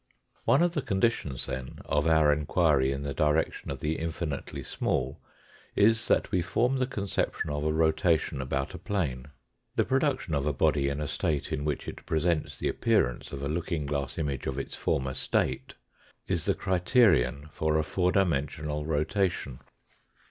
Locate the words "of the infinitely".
3.69-4.63